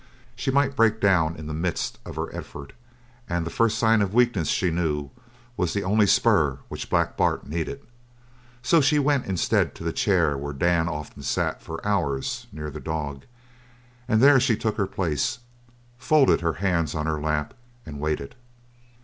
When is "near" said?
12.51-12.71